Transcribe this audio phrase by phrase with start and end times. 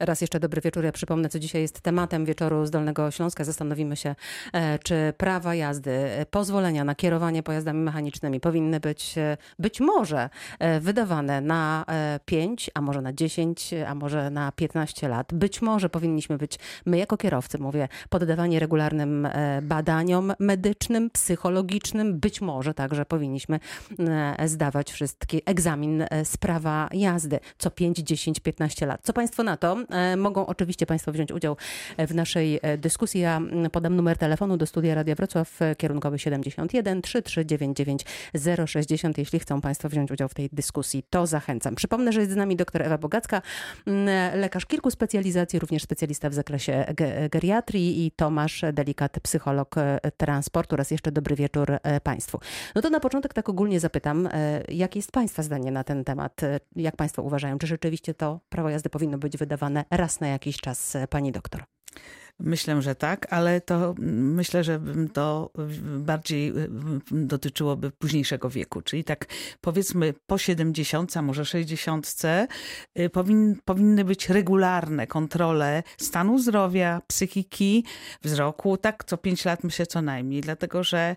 [0.00, 0.84] Raz jeszcze dobry wieczór.
[0.84, 3.44] Ja przypomnę, co dzisiaj jest tematem wieczoru z Dolnego Śląska.
[3.44, 4.14] Zastanowimy się,
[4.52, 10.30] e, czy prawa jazdy, e, pozwolenia na kierowanie pojazdami mechanicznymi powinny być e, być może
[10.80, 11.84] wydawane na
[12.24, 15.34] 5, a może na 10, a może na 15 lat.
[15.34, 19.28] Być może powinniśmy być, my jako kierowcy, mówię, poddawani regularnym
[19.62, 22.20] badaniom medycznym, psychologicznym.
[22.20, 23.60] Być może także powinniśmy
[24.44, 29.00] zdawać wszystkie egzamin z prawa jazdy co 5, 10, 15 lat.
[29.02, 29.76] Co Państwo na to?
[29.90, 31.56] E, mogą oczywiście Państwo wziąć udział
[31.98, 33.20] w naszej e, dyskusji.
[33.20, 33.40] Ja
[33.72, 38.04] podam numer telefonu do studia Radia Wrocław e, kierunkowy 71 3399
[38.66, 39.18] 060.
[39.18, 41.74] Jeśli chcą Państwo wziąć udział w tej dyskusji, to zachęcam.
[41.74, 43.42] Przypomnę, że jest z nami dr Ewa Bogacka,
[44.34, 46.94] lekarz kilku specjalizacji, również specjalista w zakresie
[47.30, 49.74] geriatrii i Tomasz Delikat, psycholog
[50.16, 50.76] transportu.
[50.76, 52.40] Raz jeszcze dobry wieczór Państwu.
[52.74, 54.28] No to na początek tak ogólnie zapytam,
[54.68, 56.40] jakie jest Państwa zdanie na ten temat?
[56.76, 60.96] Jak Państwo uważają, czy rzeczywiście to prawo jazdy powinno być wydawane raz na jakiś czas,
[60.96, 61.64] e, pani doktor?
[62.40, 64.80] Myślę, że tak, ale to myślę, że
[65.12, 65.50] to
[65.98, 66.52] bardziej e,
[67.10, 69.26] dotyczyłoby późniejszego wieku, czyli tak
[69.60, 72.22] powiedzmy po 70, a może 60
[72.94, 77.84] e, powin, powinny być regularne kontrole stanu zdrowia, psychiki,
[78.22, 81.16] wzroku, tak co 5 lat myślę co najmniej, dlatego że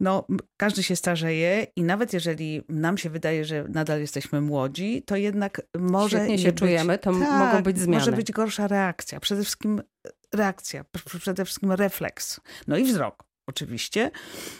[0.00, 5.16] no, każdy się starzeje i nawet jeżeli nam się wydaje, że nadal jesteśmy młodzi, to
[5.16, 6.16] jednak może.
[6.16, 7.98] Świetnie się być, czujemy, to tak, mogą być zmiany.
[7.98, 9.20] Może być gorsza reakcja.
[9.20, 9.82] Przede wszystkim
[10.34, 10.84] reakcja,
[11.20, 12.40] przede wszystkim refleks.
[12.66, 14.10] No i wzrok oczywiście.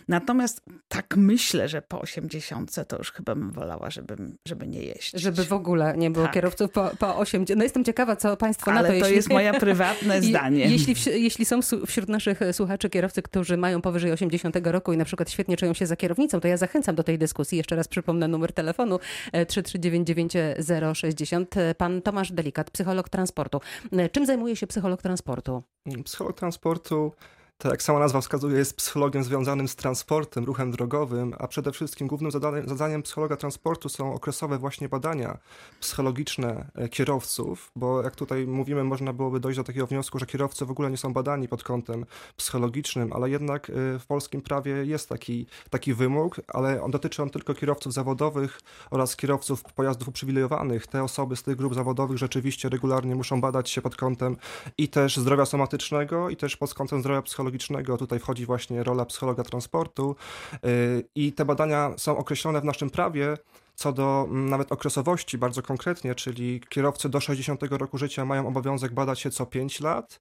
[0.08, 4.16] Natomiast tak myślę, że po 80 to już chyba bym wolała, żeby,
[4.48, 5.20] żeby nie jeździć.
[5.20, 6.34] Żeby w ogóle nie było tak.
[6.34, 7.58] kierowców po, po 80.
[7.58, 8.90] No jestem ciekawa, co państwo Ale na to...
[8.92, 9.16] Ale to jeśli...
[9.16, 10.66] jest moje prywatne zdanie.
[10.66, 15.30] Jeśli, jeśli są wśród naszych słuchaczy kierowcy, którzy mają powyżej 80 roku i na przykład
[15.30, 17.58] świetnie czują się za kierownicą, to ja zachęcam do tej dyskusji.
[17.58, 18.98] Jeszcze raz przypomnę numer telefonu
[19.46, 21.56] 3399060.
[21.56, 23.60] E, Pan Tomasz Delikat, psycholog transportu.
[23.92, 25.62] E, czym zajmuje się psycholog transportu?
[26.04, 27.12] Psycholog transportu
[27.58, 32.08] tak jak sama nazwa wskazuje, jest psychologiem związanym z transportem, ruchem drogowym, a przede wszystkim
[32.08, 35.38] głównym zadaniem, zadaniem psychologa transportu są okresowe właśnie badania
[35.80, 40.66] psychologiczne e, kierowców, bo jak tutaj mówimy, można byłoby dojść do takiego wniosku, że kierowcy
[40.66, 42.06] w ogóle nie są badani pod kątem
[42.36, 47.30] psychologicznym, ale jednak e, w polskim prawie jest taki, taki wymóg, ale on dotyczy on
[47.30, 50.86] tylko kierowców zawodowych oraz kierowców pojazdów uprzywilejowanych.
[50.86, 54.36] Te osoby z tych grup zawodowych rzeczywiście regularnie muszą badać się pod kątem
[54.78, 57.98] i też zdrowia somatycznego, i też pod kątem zdrowia psychologicznego psychologicznego.
[57.98, 60.16] Tutaj wchodzi właśnie rola psychologa transportu
[60.64, 63.36] y, i te badania są określone w naszym prawie
[63.78, 68.94] co do mm, nawet okresowości bardzo konkretnie, czyli kierowcy do 60 roku życia mają obowiązek
[68.94, 70.20] badać się co 5 lat,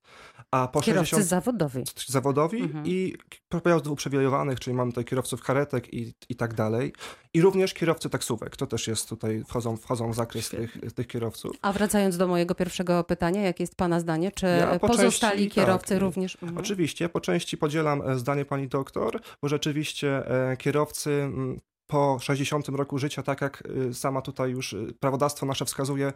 [0.51, 1.29] a po kierowcy 60...
[1.29, 1.83] zawodowi.
[2.07, 2.85] Zawodowi mhm.
[2.85, 3.15] i
[3.63, 6.93] pojazdów uprzywilejowanych, czyli mamy tutaj kierowców karetek i, i tak dalej.
[7.33, 11.55] I również kierowcy taksówek, to też jest tutaj, wchodzą, wchodzą w zakres tych, tych kierowców.
[11.61, 14.31] A wracając do mojego pierwszego pytania, jakie jest Pana zdanie?
[14.31, 16.37] Czy ja pozostali części, kierowcy tak, również?
[16.41, 16.57] Mhm.
[16.57, 22.69] Oczywiście, po części podzielam e, zdanie Pani doktor, bo rzeczywiście e, kierowcy mm, po 60
[22.69, 26.13] roku życia, tak jak y, sama tutaj już y, prawodawstwo nasze wskazuje,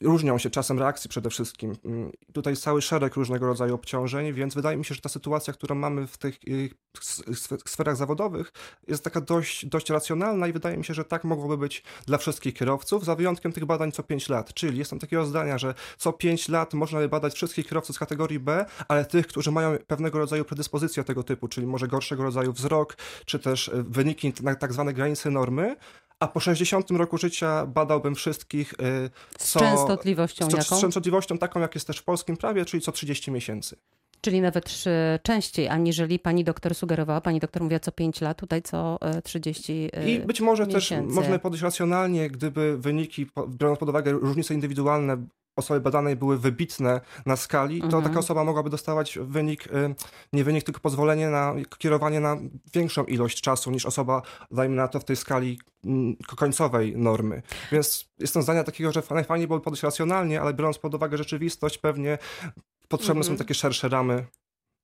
[0.00, 1.76] różnią się czasem reakcji przede wszystkim.
[1.84, 5.74] Mm, tutaj cały szereg różnego rodzaju obciążeń, więc wydaje mi się, że ta sytuacja, którą
[5.74, 6.38] mamy w tych
[7.66, 8.52] sferach zawodowych
[8.88, 12.54] jest taka dość, dość racjonalna i wydaje mi się, że tak mogłoby być dla wszystkich
[12.54, 14.54] kierowców, za wyjątkiem tych badań co 5 lat.
[14.54, 18.38] Czyli jestem takiego zdania, że co 5 lat można by badać wszystkich kierowców z kategorii
[18.38, 22.96] B, ale tych, którzy mają pewnego rodzaju predyspozycję tego typu, czyli może gorszego rodzaju wzrok,
[23.24, 25.76] czy też wyniki na tak zwane granice normy,
[26.20, 28.72] a po 60 roku życia badałbym wszystkich.
[28.72, 30.76] Y, co, z częstotliwością z, jaką?
[30.76, 33.76] Z częstotliwością taką, jak jest też w polskim prawie, czyli co 30 miesięcy.
[34.20, 34.84] Czyli nawet
[35.22, 37.20] częściej, aniżeli pani doktor sugerowała.
[37.20, 41.06] Pani doktor mówiła co 5 lat, tutaj co 30 y, I być może miesięcy.
[41.08, 45.16] też można podejść racjonalnie, gdyby wyniki, biorąc pod uwagę różnice indywidualne,
[45.58, 48.04] osoby badanej były wybitne na skali, to mhm.
[48.04, 49.94] taka osoba mogłaby dostawać wynik, y,
[50.32, 52.36] nie wynik, tylko pozwolenie na kierowanie na
[52.74, 57.42] większą ilość czasu niż osoba, dajmy na to, w tej skali mm, końcowej normy.
[57.72, 62.18] Więc jestem zdania takiego, że najfajniej byłoby podejść racjonalnie, ale biorąc pod uwagę rzeczywistość, pewnie
[62.88, 63.38] potrzebne są mhm.
[63.38, 64.26] takie szersze ramy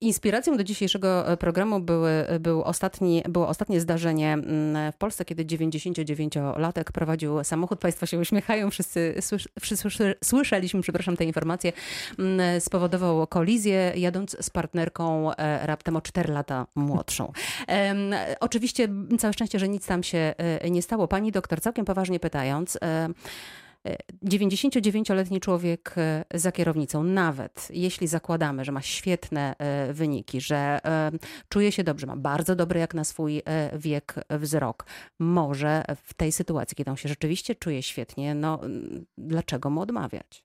[0.00, 5.24] Inspiracją do dzisiejszego e, programu były, e, był ostatni, było ostatnie zdarzenie mm, w Polsce,
[5.24, 7.78] kiedy 99-latek prowadził samochód.
[7.78, 9.14] Państwo się uśmiechają, wszyscy,
[9.60, 9.88] wszyscy
[10.24, 11.72] słyszeliśmy, przepraszam, tę informację.
[12.18, 17.32] Mm, spowodował kolizję, jadąc z partnerką e, raptem o 4 lata młodszą.
[18.40, 18.88] Oczywiście
[19.18, 20.34] całe szczęście, że nic tam się
[20.70, 21.08] nie stało.
[21.08, 22.78] Pani doktor, całkiem poważnie pytając,
[24.24, 31.10] 99-letni człowiek e, za kierownicą, nawet jeśli zakładamy, że ma świetne e, wyniki, że e,
[31.48, 33.42] czuje się dobrze, ma bardzo dobry jak na swój
[33.78, 34.86] wiek wzrok,
[35.18, 38.60] może w tej sytuacji, kiedy on się rzeczywiście czuje świetnie, no
[39.18, 40.44] dlaczego mu odmawiać?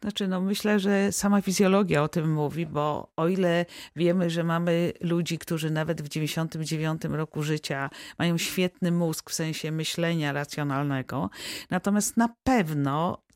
[0.00, 4.92] Znaczy, no myślę, że sama fizjologia o tym mówi, bo o ile wiemy, że mamy
[5.00, 11.30] ludzi, którzy nawet w 99 roku życia mają świetny mózg w sensie myślenia racjonalnego,
[11.70, 12.65] natomiast na pewno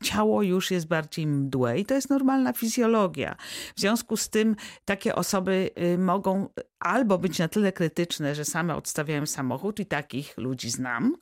[0.01, 3.35] ciało już jest bardziej mdłe i to jest normalna fizjologia.
[3.75, 4.55] W związku z tym
[4.85, 6.49] takie osoby y, mogą
[6.79, 11.15] albo być na tyle krytyczne, że same odstawiają samochód i takich ludzi znam,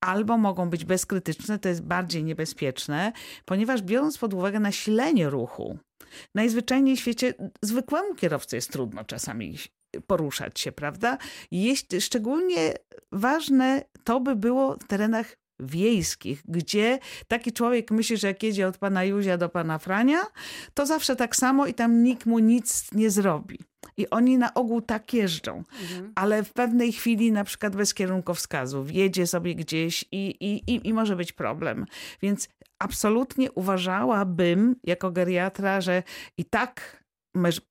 [0.00, 3.12] albo mogą być bezkrytyczne, to jest bardziej niebezpieczne,
[3.44, 5.78] ponieważ biorąc pod uwagę nasilenie ruchu,
[6.34, 9.58] najzwyczajniej w świecie zwykłemu kierowcy jest trudno czasami
[10.06, 11.18] poruszać się, prawda?
[11.50, 12.74] Jeśli, szczególnie
[13.12, 16.98] ważne to by było w terenach wiejskich, gdzie
[17.28, 20.18] taki człowiek myśli, że jak jedzie od pana Józia do pana Frania,
[20.74, 23.58] to zawsze tak samo i tam nikt mu nic nie zrobi.
[23.96, 26.12] I oni na ogół tak jeżdżą, mhm.
[26.14, 30.94] ale w pewnej chwili, na przykład bez kierunkowskazów, jedzie sobie gdzieś i, i, i, i
[30.94, 31.86] może być problem.
[32.22, 32.48] Więc
[32.78, 36.02] absolutnie uważałabym jako geriatra, że
[36.38, 37.04] i tak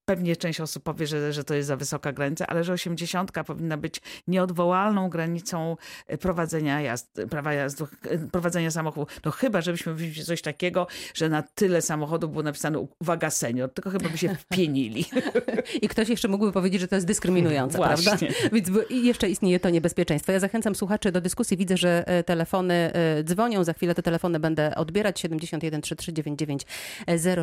[0.06, 3.78] Pewnie część osób powie, że, że to jest za wysoka granica, ale że 80 powinna
[3.78, 5.78] być nieodwołalną granicą
[6.08, 9.08] e, prowadzenia jazd, prawa jazdy, e, prowadzenia samochodu.
[9.26, 13.90] No chyba, żebyśmy wzięli coś takiego, że na tyle samochodów było napisane uwaga senior, tylko
[13.90, 15.06] chyba by się wpienili.
[15.82, 18.04] I ktoś jeszcze mógłby powiedzieć, że to jest dyskryminujące, Właśnie.
[18.04, 18.50] prawda?
[18.52, 20.32] Więc jeszcze istnieje to niebezpieczeństwo.
[20.32, 21.58] Ja zachęcam słuchaczy do dyskusji.
[21.58, 22.92] Widzę, że e, telefony
[23.24, 23.64] dzwonią.
[23.64, 25.20] Za chwilę te telefony będę odbierać.
[25.20, 26.66] 71 3399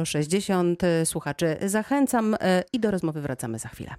[0.05, 0.83] 060.
[1.05, 1.57] Słuchaczy
[2.07, 2.37] zachęcam
[2.73, 3.95] i do rozmowy wracamy za chwilę.